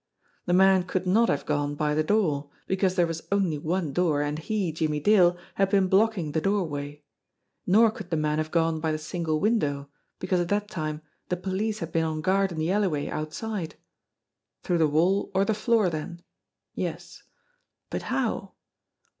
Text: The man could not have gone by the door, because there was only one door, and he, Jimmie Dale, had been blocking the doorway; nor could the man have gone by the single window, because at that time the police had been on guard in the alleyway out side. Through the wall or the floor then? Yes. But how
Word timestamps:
The 0.47 0.53
man 0.53 0.81
could 0.85 1.05
not 1.05 1.29
have 1.29 1.45
gone 1.45 1.75
by 1.75 1.93
the 1.93 2.03
door, 2.03 2.49
because 2.65 2.95
there 2.95 3.05
was 3.05 3.27
only 3.31 3.59
one 3.59 3.93
door, 3.93 4.23
and 4.23 4.39
he, 4.39 4.71
Jimmie 4.71 4.99
Dale, 4.99 5.37
had 5.53 5.69
been 5.69 5.89
blocking 5.89 6.31
the 6.31 6.41
doorway; 6.41 7.03
nor 7.67 7.91
could 7.91 8.09
the 8.09 8.17
man 8.17 8.39
have 8.39 8.49
gone 8.49 8.79
by 8.79 8.91
the 8.91 8.97
single 8.97 9.39
window, 9.39 9.89
because 10.17 10.39
at 10.39 10.49
that 10.49 10.67
time 10.71 11.03
the 11.29 11.37
police 11.37 11.77
had 11.81 11.91
been 11.91 12.03
on 12.03 12.21
guard 12.21 12.51
in 12.51 12.57
the 12.57 12.71
alleyway 12.71 13.09
out 13.09 13.31
side. 13.31 13.75
Through 14.63 14.79
the 14.79 14.87
wall 14.87 15.29
or 15.35 15.45
the 15.45 15.53
floor 15.53 15.87
then? 15.91 16.23
Yes. 16.73 17.21
But 17.91 18.01
how 18.09 18.55